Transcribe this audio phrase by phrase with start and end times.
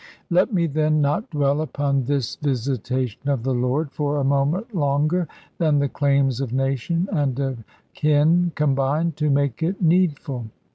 [0.31, 5.27] Let me, then, not dwell upon this visitation of the Lord for a moment longer
[5.59, 10.47] than the claims of nation and of kin combine to make it needful.